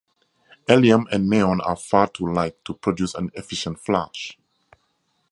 [0.67, 4.35] Helium and neon are far too light to produce an efficient flash.